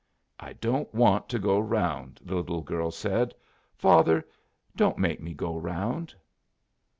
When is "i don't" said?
0.39-0.91